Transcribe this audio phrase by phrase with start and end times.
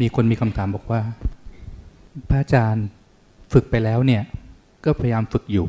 [0.00, 1.00] มีคนมีคำถามบอกว่า
[2.28, 2.86] พระอาจารย์
[3.52, 4.22] ฝึกไปแล้วเนี่ย
[4.84, 5.66] ก็พยายามฝึกอยู่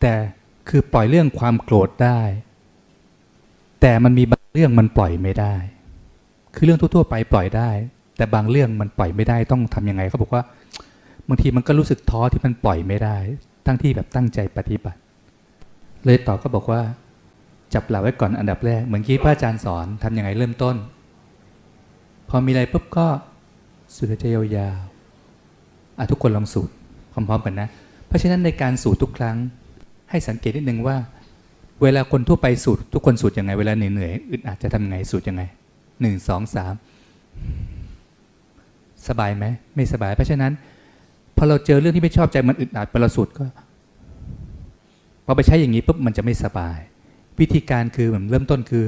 [0.00, 0.14] แต่
[0.68, 2.20] คือปล่อยเรื่องความโกรธได้
[3.80, 5.54] แต่มันมีบางเรื่องมันปล่อยไม่ได้
[6.54, 7.70] คือเรื่องทั่วๆไปปล่อยได้
[8.16, 10.42] แต่บางเรื่องมันปล่อยไม่ได้ต้องทำยังไงเขาบอกว่า
[11.28, 13.16] บางทีมันก็รู้สึกท้อที่มันปล่อยไม่ได้
[13.66, 14.98] ทั้งที่แบบตั้งใจปฏิบัติ
[16.04, 16.80] เลยตอบก็บอกว่า
[17.74, 20.76] จับหลักไว้ก่อนอันดับแรก เหมือนที่พระอาจารย์สอนทำยังไงเริ่มต้น
[22.34, 23.06] พอมีอะไรปุ๊บก็
[23.94, 26.70] สูดหายใจยาวๆอะทุกคนลองสูด
[27.12, 27.68] พร้อมๆกันนะ
[28.06, 29.36] เพราะฉะนั้นในการสูดทุกครั้ง
[30.10, 30.96] ให้สังเกตนิดนึงว่า
[31.82, 35.42] เวลาคนทั่วไปสูดทุกคนสูดยังไง เวลาเหนื่อยๆอึดอัดจะทำไงสูดยังไง
[36.00, 36.74] หนึ่งสองสาม
[39.08, 40.52] สบายไหมไม่สบาย เพราะฉะนั้น
[41.36, 43.44] พอเราเจอเรื่องที่ไม่ชอบใจมันอึดอัดพอเราสูดก็
[45.26, 46.78] พอไปใช้อย่างนี้ปุ๊บมันจะไม่สบาย
[47.40, 48.84] วิธีการคือเหมือนเริ่มต้นคือ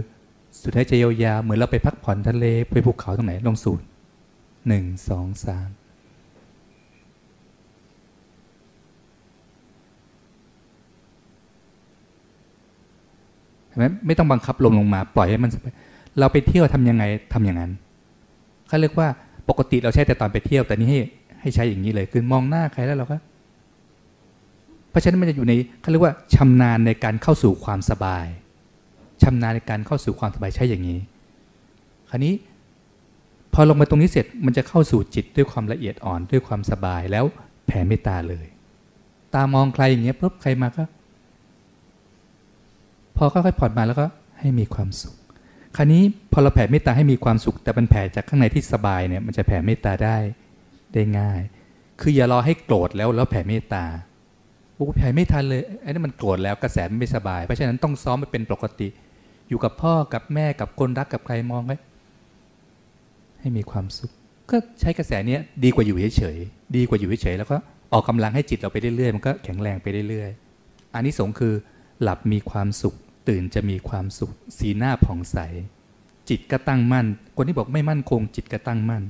[0.61, 3.81] สูดหายใจยาวๆเหมือนเราไปพักผ่อนทะเลไปภูเขาตรงไหนลงสูด
[4.69, 5.69] หนึ่งสองสาม
[13.77, 15.51] ไหมไม่ต้องบังคับลมลงมา ปล่อยให้มัน
[16.19, 17.73] เราไปเที่ยวทำยังไงทำอย่างนั้น
[18.69, 19.09] เขาเรียกว่า
[19.49, 21.01] ปกติเราใช้แต่ตอนไปเที่ยว แต่นี้ให้
[21.41, 23.17] ให้ใช้อย่างนี้เลยคือมองหน้าใครแล้วเราก็
[24.91, 28.27] เพราะฉะนั้นมันจะอยู่ในเขาเรียกว่าชำนาญในการเข้าสู่ความสบาย
[29.25, 30.99] ชำนาญในการเข้าสู่ความสบายใช่อย่างนี้
[32.11, 32.35] คราวนี้
[33.55, 37.25] พอลงมาตรงนี้เสร็จมันจะเข้าสู่จิตด้วยความละเอียดอ่อนด้วยความสบายแล้ว
[37.67, 38.47] แผ่เมตตาเลย
[39.35, 40.85] ตามองใครอย่างเงี้ยปุ๊บใครมาก็
[43.17, 44.07] พอค่อยๆผ่อนมาแล้วก็
[44.39, 45.15] ให้มีความสุข
[45.77, 50.17] คราวนี้พอเราแผ่เมตตาให้มีความสุข แต่มันแผ่จากข้างในที่สบายเนี่ย มันจะแผ่เมตตาได้
[50.95, 51.41] ได้ง่าย
[52.01, 53.85] คืออย่ารอให้โกรธแล้วแล้วแผ่เมตตา
[54.75, 58.89] โอ้แผ่ไม่ทันเลยไอ้นี่มันโกรธแล้วกระแสมันไม่สบาย เพราะฉะนั้นต้องซ้อมไปเป็นปกติ
[59.49, 61.77] อยู่กับพ่อกับแม่กับคนรักกับใครมองไว้
[63.41, 64.13] ให้มีความสุข
[64.51, 67.57] ก็ใช้กระแสเนี้ยดีกว่าอยู่เฉยๆดีกว่าอยู่เฉยๆแล้วก็
[67.93, 71.55] ออกกำลังให้จิตเราไปเรื่อยๆ มันก็แข็งแรงไปเรื่อยๆอันนี้สงคือ
[72.03, 72.95] หลับมีความสุข
[73.29, 75.39] ตื่นจะมีความสุข สีหน้าผ่องใส
[76.29, 77.07] จิตก็ตั้งมั่น
[77.37, 79.03] คนที่บอกไม่มั่นคง จิตก็ตั้งมั่น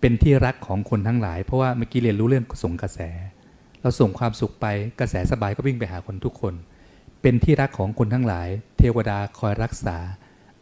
[0.00, 3.00] เป็นที่รักของคนทั้งหลาย เพราะว่าเมื่อกี้เรียนรู้เรื่องส่งกระแส
[3.82, 4.66] เราส่งความสุขไป
[5.00, 6.54] กระแสสบายก็วิ่งไปหาคนทุกคน
[7.22, 8.48] เป็นที่รักของคนทั้งหลาย
[8.78, 9.96] เทวดาคอยรักษา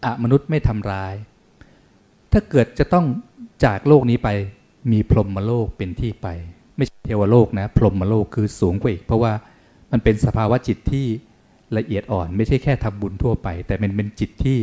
[0.05, 1.15] อะมนุษย์ไม่ทำร้าย
[2.33, 3.07] ถ้าเกิดจะต้อง
[3.65, 4.29] จากโลกนี้ไป
[4.93, 6.29] มีพรหมโลกเป็นที่ไป
[6.77, 9.33] ไม่ใช่เทวโลกนะ พรหมโลกคือสูงกว่าอีก เพราะว่า
[9.93, 11.07] มันเป็นสภาวะจิตที่
[11.77, 14.59] ละเอียดอ่อน ไม่ใช่แค่ทำบุญทั่วไป แต่เป็นเป็นจิตที่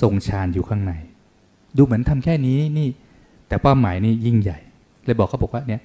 [0.00, 0.92] ทรงฌานอยู่ข้างใน
[1.76, 2.88] ดูเหมือนทำแค่นี้นี่
[3.48, 4.58] แต่เป้าหมายนี่ยิ่งใหญ่
[5.04, 5.82] เลยบอกเขาบอกว่าเนี่ย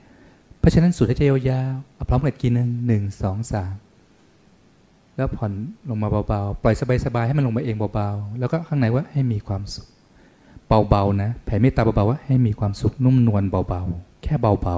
[0.59, 3.73] เพราะฉะนั้นสุดให้ใจยาวๆพร้อมกันกินหนึ่งหนึ่งสองสาม
[5.15, 5.51] แล้วผ่อน
[5.89, 6.75] ลงมาเบาๆ ปล่อย
[7.05, 9.87] สบายๆ ให้มันลงมาเองเบาๆ แล้วก็ข้างในว่าให้มีความสุข
[10.89, 14.77] เบาๆนะ แผ่เมตตาเบาๆว่าให้มีความสุขนุ่มนวลเบาๆ แค่เบา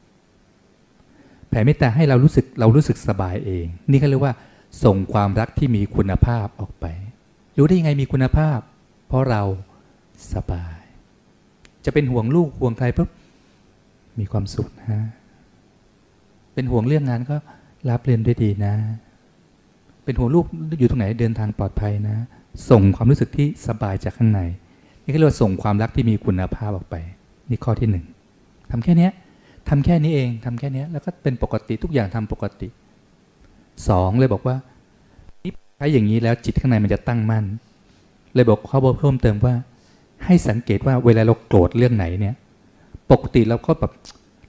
[0.00, 4.34] ๆ แผ่เมตตาให้เรารู้สึกเรารู้สึกสบายเอง นี่เขาเรียกว่า
[4.84, 6.86] ส่งความรักที่มีคุณภาพออกไป
[7.58, 8.58] รู้ได้ยังไงมีคุณภาพ
[9.08, 9.42] เพราะเรา
[10.34, 10.78] สบาย
[11.84, 13.08] จะเป็นห่วงลูกห่วงใครปุ๊บ
[14.18, 15.00] มีความสุขนะ
[16.54, 17.36] เป็นห่วงเรื่องงานก็
[17.90, 18.74] รับเรียนด้วยดีนะ
[20.10, 20.46] เป็นห่วงลูก
[20.78, 22.16] อยู่ตรงไหนเดินทางปลอดภัยนะ
[22.70, 24.40] ส่งความรู้สึกที่สบายจากข้างใน
[25.04, 26.96] นี่ก็เรียกว่าส่งความรักที่มีคุณภาพออกไป
[27.50, 28.04] นี่ข้อที่หนึ่ง
[28.70, 29.08] ทำแค่นี้
[29.68, 32.68] ทำแค่นี้เองทำแค่นี้แล้วก็เป็นปกติทุกอย่างทำปกติ
[33.88, 34.56] สองเลยบอกว่า
[35.42, 37.44] นี่ใช้อย่างนี้แล้วจิตข้างในมันจะตั้งมั่น
[38.34, 39.54] เลยบอกข้อบอกเพิ่มเติมว่า
[40.24, 42.34] ให้สังเกตว่าเวลาเราโกรธเรื่องไหนเนี่ย
[43.10, 43.92] ปกติเราก็แบบ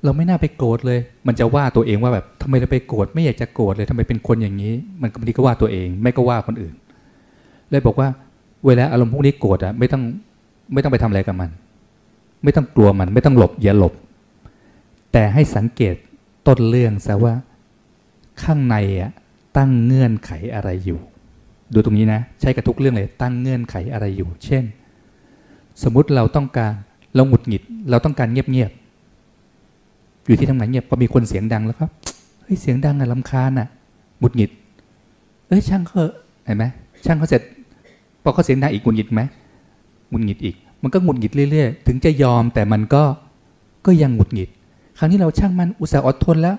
[0.04, 6.74] เราไม่น่าไปโกรธเลย มันจะว่าตัวเองว่าแบบทำไมเราไปโกรธไม่อยากจะโกรธเลยทำไมเป็นคนอย่างนี้ มันบางทีก็ว่าตัวเอง ไม่ก็ว่าคนอื่น
[7.70, 8.08] เลยบอกว่า
[8.66, 10.04] เวลาอารมณ์พวกนี้โกรธอะไม่ต้อง
[10.74, 11.50] ไม่ต้องไปทำอะไรกับมัน
[12.44, 13.94] ไม่ต้องกลัวมัน ไม่ต้องหลบอย่าหลบ
[15.12, 15.96] แต่ให้สังเกต
[16.48, 17.34] ต้นเรื่องซะว่า
[18.44, 19.12] ข้างในอะ
[19.58, 21.00] ตั้งเงื่อนไขอะไรอยู่
[21.74, 24.64] ดูตรงนี้นะ ใช้กับทุกเรื่องเลย ตั้งเงื่อนไขอะไรอยู่ เช่น
[25.84, 26.74] สมมุติเราต้องการ
[27.16, 28.72] เราหงุดหงิด เราต้องการเงียบ
[30.28, 31.90] อยู่ที่ทำงานเงียบพอมีคนเสียงดังแล้วครับ
[32.42, 33.68] เฮ้ยเสียงดังอะลำคาญอะ
[34.20, 34.52] หงุดหงิด
[35.48, 36.04] เอ้ยช่างเขา
[36.46, 36.66] เห็นไหม
[37.06, 37.42] ช่างเขาเสร็จ
[38.24, 39.22] พอเขาเสียงดังอีกหงุดหงิดไหม
[40.10, 43.04] หงุดหงิดอีก มันก็หงุดหงิดเรื่อยๆ ถึงจะยอมแต่มันก็
[43.86, 44.50] ก็ยังหงุดหงิด
[44.98, 46.58] ครั้งนี้เราช่างมันอุตส่าห์อดทนแล้ว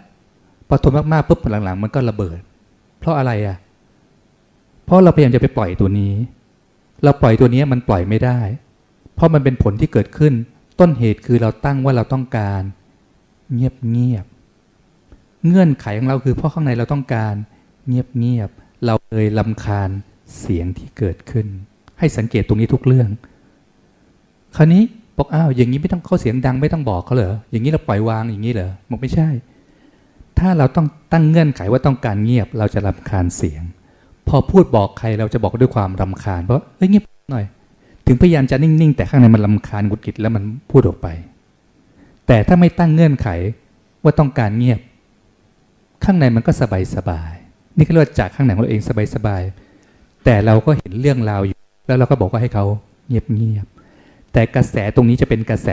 [0.69, 2.39] พอทนมากๆปุ๊บหลังๆ มันก็ระเบิด
[2.99, 3.57] เพราะอะไรอะ
[4.85, 6.15] เพราะเราพยายามจะไปปล่อยตัวนี้
[7.05, 8.39] เราปล่อยตัวนี้มันปล่อยไม่ได้
[9.15, 10.33] เพราะมันเป็นผลที่เกิดขึ้น
[10.81, 12.63] ต้นเหตุคือเราตั้งว่าเราต้องการ
[13.55, 14.27] เงียบเงียบ
[15.47, 17.35] เงื่อนไขของเราคือเพราะข้างในเราต้องการ
[17.89, 18.51] เงียบเงียบ
[18.85, 19.91] เราเลยลำคาญ
[20.41, 21.47] เสียงที่เกิดขึ้น
[21.99, 23.09] ให้สังเกตตรงนี้ทุกเรื่อง
[24.57, 24.83] คราวนี้
[25.17, 29.29] บอกอ้าวอย่างนี้ไม่ต้องเขาเสียงดังไม่ต้องบอกเขาเหรออย่างนี้เราปล่อยวางอย่างนี้เหรอบอกไม่ใช่
[30.39, 33.63] ถ้าเราต้องตั้งเงื่อนไขว่าต้องการเงียบ เราจะรำคาญเสียง
[34.29, 37.45] พอพูดบอกใครเราจะบอกด้วยความรำคาญเพราะเฮ้ยเงียบหน่อย
[38.07, 41.09] ถึงพยายามจะนิ่งๆ แต่ข้างในมันรำคาญกุดกิดแล้วมันพูดออกไป
[42.27, 43.29] แต่ถ้าไม่ตั้งเงื่อนไข
[44.03, 44.81] ว่าต้องการเงียบ
[46.05, 47.33] ข้างในมันก็สบายสบาย
[47.77, 49.43] นี่ก็เรียกจากข้างในของเราเองสบายสบาย
[50.25, 52.65] แต่เราก็เห็นเรื่องราวอยู่ แล้วเราก็บอกว่าให้เขา
[53.09, 53.67] เงียบเงียบ
[54.33, 55.69] แต่กระแสตรงนี้จะเป็นกระแส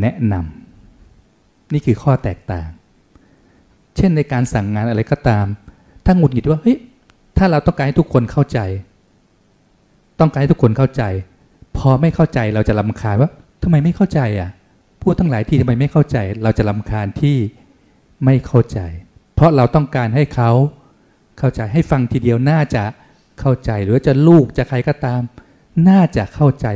[0.00, 2.68] แนะนำนี่คือข้อแตกต่าง
[3.96, 5.46] เช่นในการสั่งงานอะไรก็ตาม
[6.04, 6.78] ถ้าหงุดหงิดว่าเฮ้ย
[7.38, 8.58] ถ้าเราต้องการให้ทุกคนเข้าใจ
[10.20, 11.02] ต้องการให้ทุกคนเข้าใจ
[11.76, 13.30] พอไม่เข้าใจเราจะลำคาญว่า
[13.62, 14.50] ทำไมไม่เข้าใจอะ
[15.02, 17.36] พูดทั้งหลายที่ทำไมไม่เข้าใจ เราจะลำคาญที่
[18.24, 18.78] ไม่เข้าใจ
[19.34, 20.50] เพราะเราต้องการให้เขา
[21.38, 22.84] เข้าใจให้ฟังทีเดียวน่าจะ
[23.40, 25.20] เข้าใจ หรือจะลูกจะใครก็ตาม
[25.88, 26.66] น่าจะเข้าใจ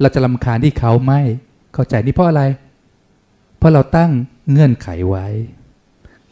[0.00, 1.20] เราจะลำคาญที่เขาไม่
[1.74, 2.42] เข้าใจนี่เพราะอะไร
[3.58, 4.10] เพราะเราตั้ง
[4.50, 5.26] เงื่อนไขไว้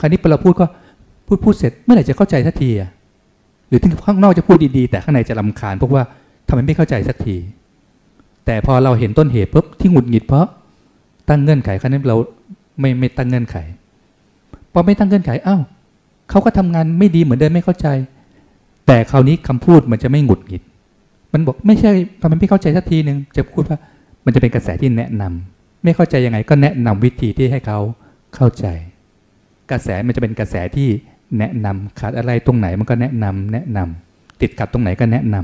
[0.01, 0.67] คราวนี้พอเราพูดก็
[1.27, 2.91] พูดพูดเสร็จเมื่อไหร่จะเข้าใจสักทีอะ
[3.69, 6.03] หรือถึงข้างนอกจะพูดดีๆ แต่ข้างในจะลำคาญเพราะว่า
[6.49, 7.37] ทำไมไม่เข้าใจสักที
[8.47, 10.47] แต่พอเราเห็นต้นเหตุปุ๊บที่หงุดหงิดเพราะ
[11.29, 12.17] ตั้งเงื่อนไขครั้นี้เรา
[12.81, 13.57] ไม่ไม่ตั้งเงื่อนไข
[14.73, 15.63] พอไม่ตั้งเงื่อนไขอ้าว
[16.31, 17.89] เขาก็ทำงานไม่ดีเหมือนเดิมไม่เข้าใจ
[18.87, 20.63] แต่คราวนี้คำพูดมันจะไม่หงุดหงิด
[21.33, 23.79] มันบอกไม่ใช่ทำไมไม่เข้าใจสักทีหนึ่งจะพูดว่า
[24.25, 27.79] มันจะเป็นกระแสที่แนะนำไม่เข้าใจยังไงก็แนะนำวิธีที่ให้เขา
[28.35, 28.67] เข้าใจ
[29.71, 30.89] กระแสมันจะเป็นกระแสที่
[31.39, 35.37] แนะนำขาดอะไรตรงไหนมันก็แนะนำแนะนำติดกับตรงไหนก็แนะน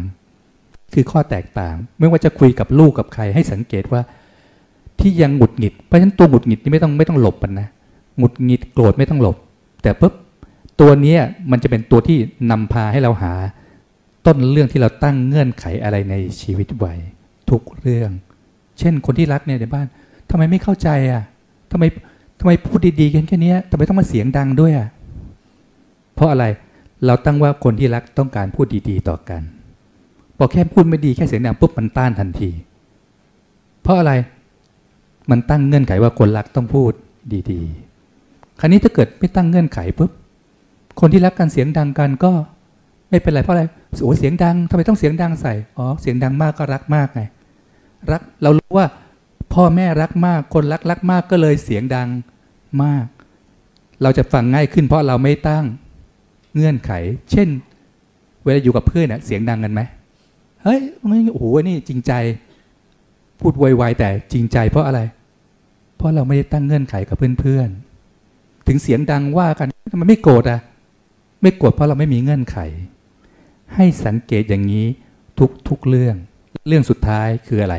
[0.42, 4.00] ำคือข้อแตกต่าง ไม่ว่าจะคุยกับลูกกับใครให้สังเกตว่า
[5.02, 7.68] ที่ยังหงุดหงิด เพราะฉะนั้นตัวหงุดหงิดนี่ไม่ต้องไม่ต้องหลบมันนะ
[8.18, 9.36] หงุดหงิดโกรธไม่ต้องหลบ
[9.82, 10.12] แต่ปุ๊บ
[10.80, 11.16] ตัวนี้
[11.50, 12.18] มันจะเป็นตัวที่
[12.50, 13.32] นำพาให้เราหา
[14.26, 16.94] ต้นเรื่องที่เราตั้งเงื่อนไขอะไรในชีวิตไว้
[17.50, 18.10] ทุกเรื่อง
[18.78, 19.86] เช่นคนที่รักเนี่ยในบ้าน
[20.30, 21.22] ทำไมไม่เข้าใจอะ
[21.70, 21.84] ทำไม
[22.40, 24.88] ทำไมพูดดีๆกันแค่นี้ทำไมต้องมาเสียงดังด้วยอะ
[26.14, 26.44] เพราะอะไร
[27.06, 29.42] เราตั้งว่าคนที่รักต้องการพูดดีๆต่อกัน
[30.36, 32.50] พอแค่พูดไม่ดีแค่เสียงดังปุ๊บมันต้านทันที
[33.82, 34.12] เพราะอะไร
[35.30, 36.92] มันตั้งเงื่อนไขว่าคนรักต้องพูด
[37.50, 40.10] ดีๆ คราวนี้ถ้าเกิดไม่ตั้งเงื่อนไขปุ๊บ
[41.00, 42.32] คนที่รักกันเสียงดังกันก็
[43.10, 43.64] ไม่เป็นไรเพราะอะไร
[44.02, 47.22] โอ้เสียงดังทำไมต้องเสียงดังใส่ อ๋อ เสียงดังมากก็รักมากไง
[48.10, 48.86] รัก เรารู้ว่า
[49.54, 52.08] พ่อแม่รักมาก คนรักรักมากก็เลยเสียงดัง
[52.82, 53.04] มาก
[54.02, 55.64] เราจะฟังง่ายขึ้นเพราะเราไม่ตั้ง
[56.54, 56.92] เงื่อนไข
[57.30, 57.48] เช่น
[58.44, 59.80] เวลาอยู่กับเพื่อนเน่ยเสียงดังกันไหม
[60.62, 60.80] เฮ้ย
[61.32, 62.12] โอ้โห นี่จริงใจ
[63.42, 65.00] พูดไวๆแต่จริงใจเพราะอะไร
[65.96, 70.60] เพราะเราไม่ได้ตั้งเงื่อนไขกับเพื่อนๆ ถึงเสียงดังว่ากันทำไมไม่โกรธอะ
[71.42, 72.58] ไม่โกรธเพราะเราไม่มีเงื่อนไข
[73.74, 74.86] ให้สังเกตอย่างนี้
[75.38, 76.16] ทุกทุกเรื่อง
[76.68, 77.76] เรื่องสุดท้ายคืออะไร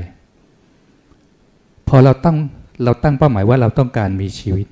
[1.87, 2.37] พอเราตั้ง
[2.83, 4.67] เราตั้งเป้าหมายว่าเราต้องการมีชีวิต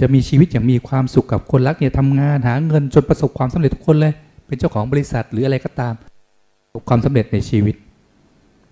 [0.00, 4.12] จะมีชีวิตอย่างมีความสุขกับคนรักเนี่ยทำงานหาเงินจนประสบความสำเร็จทุกคนเลย
[4.46, 7.74] เป็นเจ้าของบริษัทหรืออะไรก็ตามประสบความสำเร็จในชีวิต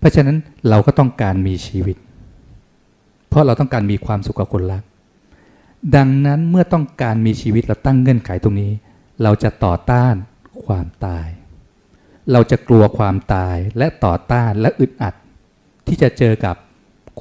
[0.03, 0.37] เพราะฉะนั้น
[0.69, 1.97] เราก็ต้องการมีชีวิต
[3.29, 4.83] เพราะเราต้องการมีความสุขกับคนรัก
[5.95, 8.71] ดังนั้นเมื่อต้องการมีชีวิตเราตั้งเงื่อนไขตรงนี้
[9.23, 10.15] เราจะต่อต้าน
[10.65, 11.27] ความตาย
[12.31, 15.13] เราจะกลัวความตายและต่อต้านและอึดอัด
[15.87, 16.55] ที่จะเจอกับ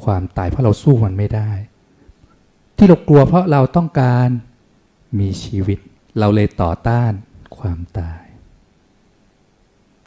[0.03, 1.51] ความตายเพราะเราสู้มันไม่ได้
[2.77, 4.29] ที่เรากลัวเพราะเราต้องการ
[5.19, 5.79] มีชีวิต
[6.19, 7.13] เราเลยต่อต้าน
[7.59, 8.23] ความตาย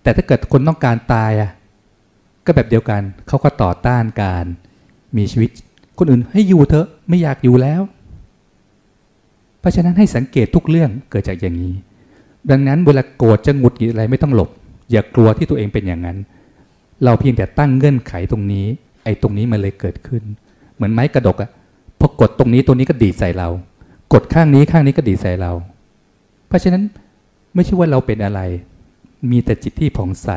[0.01, 1.51] แต่ถ้าเกิดคนต้องการตายอะ
[2.45, 4.45] ก็แบบเดียวกัน เขาก็ต่อต้านการ
[5.17, 5.49] มีชีวิต
[5.97, 7.81] คนอื่นให้อยู่เถอะไม่อยากอยู่แล้ว
[9.59, 11.73] เพราะฉะนั้นให้สังเกตทุกเรื่องเกิดจากอย่างนี้
[12.51, 14.49] ดังนั้นเวลาโกรธจะหงุดหงิดอะไรไม่ต้องหลบ
[14.91, 16.17] อย่ากลัวที่ตัวเองเป็นอย่างนั้น
[17.03, 18.65] เราเพียงแต่ตั้งเงื่อนไขตรงนี้
[19.03, 20.23] ไอ้ตรงนี้มันเลยเกิดขึ้น
[20.75, 21.49] เหมือนไม้กระดกอะ
[21.99, 23.49] พอกดตรงนี้ตัวนี้ก็ดีดใส่เรา
[24.13, 25.51] กดข้างนี้ข้างนี้ก็ดีดใส่เรา
[26.47, 26.83] เพราะฉะนั้น
[27.53, 28.41] ไม่ใช่ว่าเราเป็นอะไร
[29.31, 30.29] มีแต่จิตที่ผ่องใส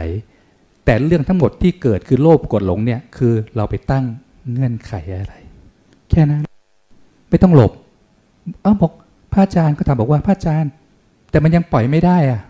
[0.89, 4.05] แต่เรื่องทั้งหมดที่เกิดคือโลภกดหลงเนี่ยคือเราไปตั้ง
[4.53, 5.35] เงื่อนไขอะไร
[6.11, 6.43] แค่นั้น
[7.29, 7.73] ไม่ต้องหลบ
[8.63, 8.93] เอ้าบอก
[9.33, 10.73] พระอาจารย์ก็ถามบอกว่าพระอาจารย์
[11.31, 12.41] แต่มันยังปล่อยไม่ได้อะ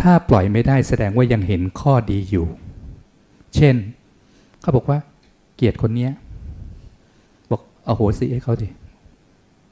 [0.00, 2.46] ถ้าปล่อยไม่ได้แสดงว่ายังเห็นข้อดีอยู่
[3.54, 3.74] เช่น
[4.60, 4.98] เขาบอกว่า
[5.54, 6.12] เกียดคนเนี้ย
[7.50, 8.68] บอกอโหสิให้เขาดิ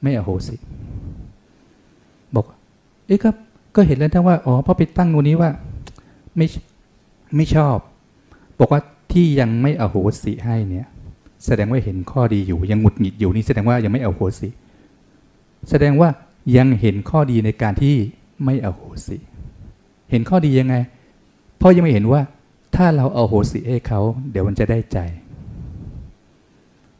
[0.01, 0.55] ไม่อโหสิ
[2.35, 2.45] บอก
[3.07, 3.29] เอ้ก็
[3.75, 5.49] ก็เห็นแล้วทั้งว่า อ๋อพอไปตั้งตรงนี้ว่า
[6.37, 6.47] ไม่
[7.35, 7.77] ไม่ชอบ
[8.59, 8.81] บอกว่า
[9.13, 10.87] ที่ยังไม่อโหสิให้เนี่ย
[11.45, 14.49] แสดงว่าเห็นข้อดีอยู่ ยังหงุดหงิดอยู่นี่แสดงว่ายังไม่อโหสิ
[15.69, 16.09] แสดงว่า
[16.57, 17.95] ยังเห็นข้อดีในการที่
[18.43, 19.17] ไม่อโหสิ
[20.11, 20.75] เห็นข้อดียังไง
[21.57, 22.21] เพราะยังไม่เห็นว่า
[22.75, 23.99] ถ้าเราเอาโหสิให้เขา
[24.31, 24.99] เดี๋ยวมันจะได้ใจ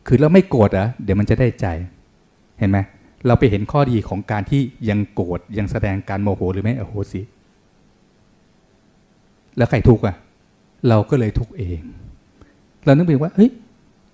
[0.08, 1.68] คือเราไม่โกรธอะเดี๋ยวมันจะได้ใจ
[2.60, 2.78] เห็นไหม
[3.28, 7.22] เราไปเห็นข้อดีของการที่ยังโกรธยังแสดงการโมโหหรือไม่อโหสิ
[9.58, 10.16] แล้วใครทุกข์อะ
[10.88, 11.80] เราก็เลยทุกข์เอง
[12.86, 13.52] เรานึกไปว่าเฮ้ย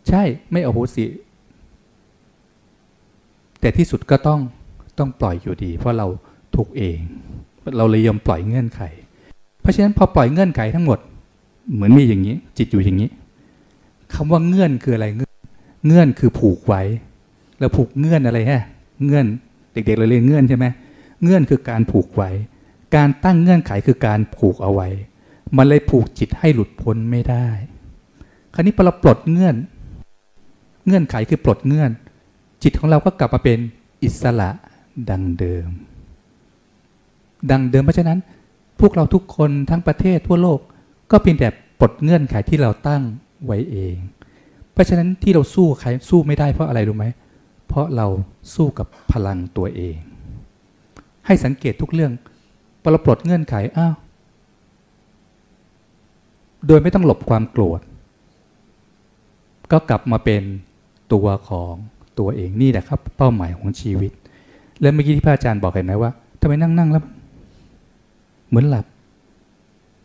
[0.07, 1.05] ใช่ไม่อโหสิ
[3.59, 4.39] แต่ที่สุดก็ต้อง
[4.99, 6.07] ต้องปล่อยอยู่ดี เพราะเรา
[6.55, 6.97] ทุกข์เอง
[7.77, 8.81] เราเลยยอมปล่อยเงื่อนไข
[9.61, 10.99] เพราะฉะนั้นพอปล่อยเงื่อนไขทั้งหมด
[11.73, 13.09] เหมือนมีอย่างนี้ จิตอยู่อย่างนี้
[14.13, 15.33] คำว่าเงื่อนคืออะไรเงื่อน
[15.87, 16.81] เงื่อนคือผูกไว้
[17.59, 18.63] เราผูกเงื่อนอะไรฮะ
[19.05, 19.25] เงื่อน
[19.73, 20.65] เด็กๆเราเรียนเงื่อนใช่ไหม
[21.23, 22.29] เงื่อนคือการผูกไว้
[22.95, 24.89] การตั้งเงื่อนไขคือการผูกเอาไว้
[25.58, 27.48] มันเลยผูกจิตให้หลุดพ้นไม่ได้
[28.53, 29.55] คราวนี้พอเราปลดเงื่อน
[30.86, 31.91] เงื่อนไขคือปลดเงื่อน
[32.63, 33.60] จิตของเราก็กลับมาเป็น
[34.03, 34.50] อิสระ
[35.10, 35.67] ดังเดิม
[37.51, 38.20] ดังเดิมเพราะฉะนั้น
[38.79, 40.60] พวกเราทุกคนทั้งประเทศทั่วโลก
[41.12, 41.48] ก็เพียงแต่
[41.79, 43.01] ปลดเงื่อนไขที่เราตั้ง
[43.46, 43.96] ไว้เอง
[44.74, 47.05] เพราะฉะนั้นที่เราสู้ใครสู้ไม่ได้เพราะอะไรรู้ไหม
[47.67, 48.08] เพราะเรา
[48.55, 49.98] สู้กับพลังตัวเอง
[51.25, 52.12] ให้สังเกตทุกเรื่อง
[52.81, 53.96] พอเราปลดเงื่อนไขอ้าว
[56.67, 57.79] โดยไม่ต้องหลบความโกรธ
[59.71, 60.43] ก็กลับมาเป็น
[61.13, 61.73] ตัวของ
[62.19, 64.11] ตัวเองนี่แหละครับ เป้าหมายของชีวิต
[64.81, 67.03] และเมื่อกี้ที่พระอาจารย์บอกเห็นไหมว่าทำไมนั่งนั่งแล้ว
[68.49, 68.85] เหมือนหลับ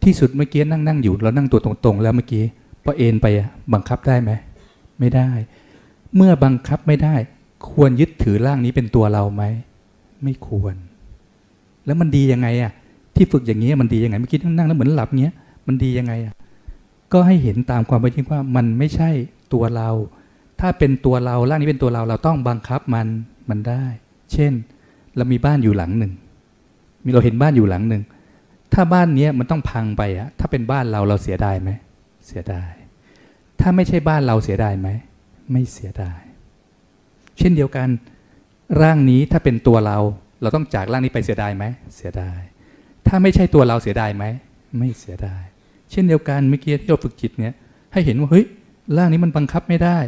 [0.04, 2.42] ที่สุดเมื่อกี้นั่งนั่งอยู่เรานั่งตัวตรงๆ แล้วเมื่อกี้
[2.84, 3.26] พอเอ็นไป
[3.72, 4.30] บังคับได้ไหม
[4.98, 5.28] ไม่ได้
[6.16, 7.14] เมื่อบังคับไม่ได้
[7.70, 9.42] ควรยึดถือร่างนี้เป็นตัวเราไหม
[10.24, 10.74] ไม่ควร
[11.86, 12.72] แล้วมันดียังไงอะ
[13.16, 15.34] ที่ฝึกอย่างนี้มันดียังไงเมื่อกี้นั่งแล้วเหมือนหลับเงี้ย
[15.66, 16.34] มันดียังไงอะ
[17.16, 19.10] ก็ให้เห็นตามความเป็นจริงว่ามันไม่ใช่
[19.52, 19.90] ตัวเรา
[20.60, 23.06] ถ้าเป็นตัวเราร่างนี้เป็นตัวเราเราต้องบังคับมัน
[23.50, 23.84] มันได้
[24.32, 24.52] เช่น
[25.16, 26.12] เรามีบ้านอยู่หลังหนึ่ง
[27.04, 28.02] มีเราเห็นบ้านอยู่หลังหนึ่ง
[28.72, 31.70] ถ้าบ้านนี้มันต้องพังไปอะถ้าเป็นบ้านเราเราเสียดายไหม
[32.26, 32.72] เสียดาย
[33.60, 34.88] ถ้าไม่ใช่บ้านเราเสียดายไหม
[35.52, 36.20] ไม่เสียดาย
[37.38, 37.88] เช่นเดียวกัน
[38.80, 39.98] ร่างนี้ถ้าเป็นตัวเรา
[40.42, 41.64] เราต้องจากร่างนี้ไปเสียดายไหม
[41.96, 42.40] เสียดาย
[43.06, 44.24] ถ้าไม่ใช่ตัวเราเสียดายไหม
[44.78, 45.42] ไม่เสียดาย
[45.90, 47.54] เช่นเดียวกันเมื่อกี้ที่เราฝึกจิตเนี่ย
[47.92, 48.46] ให้เห็นว่าเฮ้ย
[48.96, 49.98] ร่างนี้มันบังคับไม่ได้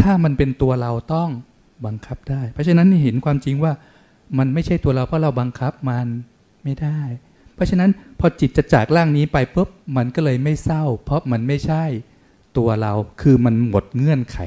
[0.00, 1.30] ถ้ามันเป็นตัวเราต้อง
[1.86, 3.72] บังคับได้ เพราะฉะนั้นเห็นความจริงว่า
[4.38, 6.06] มันไม่ใช่ตัวเราเพราะเราบังคับมัน
[6.64, 7.00] ไม่ได้
[7.54, 11.84] เพราะฉะนั้นพอจิตจะจากร่างนี้ไปปุ๊บมันก็เลยไม่เศร้า เพราะมันไม่ใช่
[12.56, 14.38] ตัวเราคือมันหมดเงื่อนไข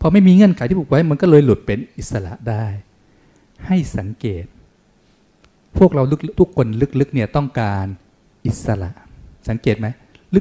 [0.00, 2.64] พอไม่มีเงื่อนไขที่ผูกไว้มันก็เลยหลุดเป็นอิสระได้
[3.66, 4.44] ให้สังเกต
[5.78, 6.02] พวกเรา
[6.40, 6.66] ทุกคน
[7.00, 7.86] ลึกๆเนี่ยต้องการ
[8.46, 8.90] อิสระ
[9.48, 9.86] สังเกตไหม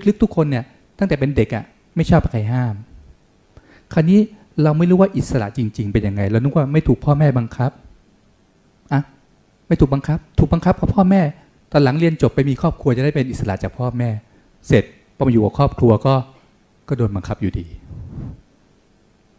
[0.07, 0.63] ลึกๆทุกคนเนี่ย
[0.99, 1.63] ตั้งแต่เป็นเด็กอะ่ะ
[1.95, 2.75] ไม่ชอบใครห้าม
[3.93, 4.19] คราวนี้
[4.63, 7.71] เราไม่รู้ว่าอิสระจริง ๆ เป็นยังไง เรานึกว่าไม่ถูกพ่อแม่บังคับ
[8.91, 9.01] อะ
[9.67, 11.21] ไม่ถูกบังคับ ถูกบังคับเพราะพ่อแม่
[11.71, 14.09] ตอนหลังเรียนจบไปมีครอบครัวจะได้เป็นอิสระจากพ่อแม่
[14.67, 14.83] เสร็จ
[15.15, 16.15] พอมาอยู่กับครอบครัวก็
[16.87, 17.67] ก็โดนบังคับอยู่ดี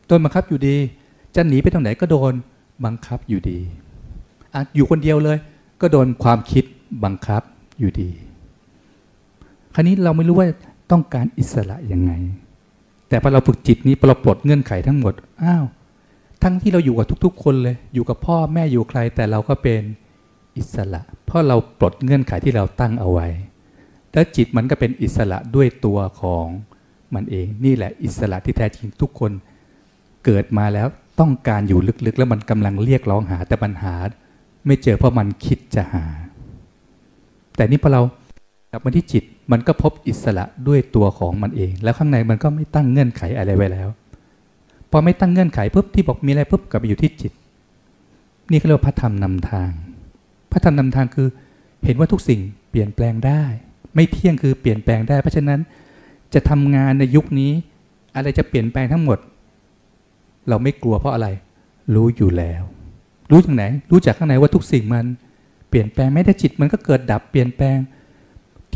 [0.06, 0.76] โดนบังคับอยู่ดี
[1.34, 2.32] จะหนีไปตรงไหนก็โดน
[2.84, 3.58] บังคับอยู่ดี
[4.54, 5.38] ออยู่คนเดียวเลย
[5.80, 6.64] ก็โดนความคิด
[7.04, 7.42] บังคับ
[7.78, 8.10] อยู่ดี
[9.74, 10.48] คราวนี้เราไม่รู้ว่า
[10.90, 12.12] ต้องการอิสระยังไง
[13.08, 15.64] แต่พอเราฝึกจิตนี้พอเราปลดเงื่อนไขทั้งหมดอ้าว
[16.42, 19.82] ทั้งที่เราอยู่กับทุก ๆ คนเลย อยู่กับพ่อแม่อยู่ใคร แต่เราก็เป็น
[20.56, 23.28] อิสระ เพราะเราปลดเงื่อนไขที่เราตั้งเอาไว้
[24.12, 26.46] แล้วจิตมันก็เป็นอิสระด้วยตัวของ
[27.14, 29.32] มันเอง นี่แหละอิสระที่แท้จริงทุกคน
[30.24, 30.86] เกิดมาแล้ว
[31.20, 33.94] ต้องการอยู่ลึกๆ แล้วมันกำลังเรียกร้องหาแต่ปัญหา
[34.66, 36.04] ไม่เจอเพราะมันคิดจะหา
[37.56, 38.02] แต่นี่พอเรา
[38.70, 43.88] กลับมาที่จิตมันก็พบอิสระด้วยตัวของมันเอง แล้วข้างในมันก็ไม่ตั้งเงื่อนไขอะไรไว้แล้ว
[44.90, 47.32] พอไม่ตั้งเงื่อนไขปุ๊บที่บอกมีอะไรปุ๊บกลับไปอยู่ที่จิต
[48.50, 49.70] นี่เขาเรียกว่าพระธรรมนำทาง
[50.52, 51.28] พระธรรมนำทางคือ
[51.84, 53.42] เห็นว่าทุกสิ่งเปลี่ยนแปลงได้
[53.94, 55.60] ไม่เที่ยงคือเปลี่ยนแปลงได้ เพราะฉะนั้น
[56.34, 57.50] จะทำงานในยุคนี้
[58.16, 59.18] อะไรจะเปลี่ยนแปลงทั้งหมด
[60.48, 61.28] เราไม่กลัวเพราะอะไร
[61.94, 62.62] รู้อยู่แล้ว
[63.30, 65.04] รู้จากไหน รู้จากข้างในว่าทุกสิ่งมัน
[65.68, 67.76] เปลี่ยนแปลงไม่ได้จิตมันก็เกิดดับเปลี่ยนแปลง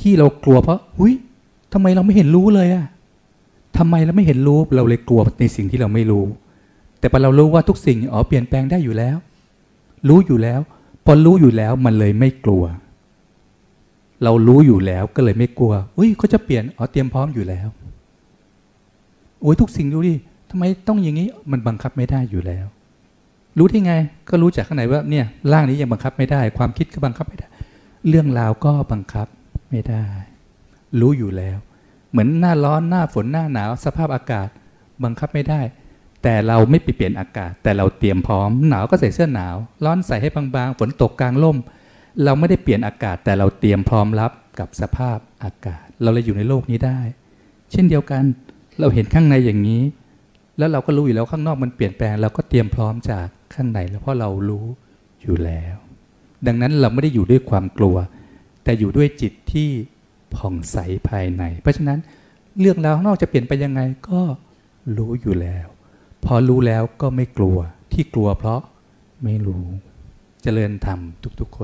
[0.05, 1.13] ที่เรากลัวเพราะหุย
[1.73, 2.87] ทำไมเราไม่เห็นรู้เลยอะ
[3.79, 6.25] ทำไมเราไม่เห็นรู้เราเลยกลัวในสิ่งที่เราไม่รู้
[6.99, 9.17] แต่พอเรารู้ว่าทุกสิ่งอ๋อเปลี่ยนแปลงได้อยู่แล้ว
[10.09, 10.61] รู้อยู่แล้ว
[11.05, 12.65] พอรู้อยู่แล้วมันเลยไม่กลัว
[14.23, 17.69] เรารู้อยู่แล้วก็เลยไม่กลัวอุ้ยเขาจะเปลี่ยนอ๋อเตรียมพร้อมอยู่แล้ว
[19.41, 20.15] โอ้ยทุกสิ่งดูดิ
[20.51, 22.67] ทำไมต้องอย่างนี้มันบังคับไม่ได้อยู่แล้ว
[23.59, 23.93] รู้ที่ไง
[24.29, 27.49] ก็รู้จากข้างในว่าเนี่ยร่างนี้ยังบังคับไม่ได้ ความคิดก็บังคับไม่ได้
[28.09, 29.27] เรื่องราวก็บังคับ
[29.75, 30.07] ไม่ได้
[31.01, 31.59] รู้อยู่แล้ว
[32.11, 34.49] เหมือนหน้าร้อนหน้าฝนหน้าหนาว สภาพอากาศ
[35.05, 35.61] บังคับไม่ได้
[36.23, 41.57] แต่เราไม่ไปเปลี่ยนอากาศ แต่เราเตรียมพร้อม หนาวก็ใส่เสื้อหนาว ร้อนใส่ให้บางๆ ฝนตกกลางร่ม
[42.25, 47.01] เราไม่ได้เปลี่ยนอากาศ แต่เราเตรียมพร้อมรับกับสภาพอากาศ เราเลยอยู่ในโลกนี้ได้
[47.71, 48.23] เช่นเดียวกัน
[48.81, 49.83] เราเห็นข้างในอย่างนี้
[50.59, 54.67] แล้วเราก็รู้อยู่แล้วข้างนอกมันเปลี่ยนแปลง เราก็เตรียมพร้อมจากข้างในแล้วเพราะเรารู้
[55.23, 55.77] อยู่แล้ว
[56.47, 57.97] ดังนั้นเราไม่ได้อยู่ด้วยความกลัว
[58.65, 59.69] แต่อยู่ด้วยจิตที่
[60.35, 60.77] ผ่องใส
[61.09, 61.99] ภายใน เพราะฉะนั้น
[62.61, 63.81] เรื่องราวข้างนอกจะเปลี่ยนไปยังไง
[64.11, 64.21] ก็
[64.97, 65.67] รู้อยู่แล้ว
[66.25, 67.59] พอรู้แล้วก็ไม่กลัว
[67.93, 68.61] ที่กลัวเพราะ
[69.25, 69.65] ไม่รู้
[70.43, 70.99] เจริญธรรม
[71.41, 71.63] ทุก ๆ คน